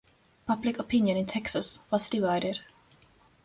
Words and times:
Public 0.47 0.79
opinion 0.79 1.15
in 1.15 1.27
Texas 1.27 1.79
was 1.91 2.09
divided. 2.09 2.61